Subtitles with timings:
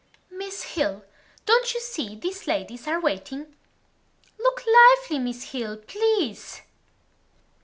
[0.31, 1.05] "Miss Hill,
[1.45, 3.55] don't you see these ladies are waiting?"
[4.39, 6.63] "Look lively, Miss Hill, please."